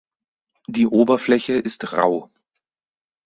Die 0.65 0.87
Oberfläche 0.87 1.53
ist 1.53 1.93
rau. 1.93 2.31